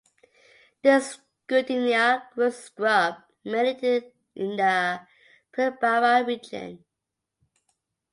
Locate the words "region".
6.25-6.83